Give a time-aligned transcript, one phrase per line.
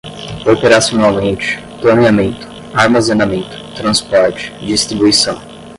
[0.51, 5.39] operacionalmente, planeamento, armazenamento, transporte, distribuição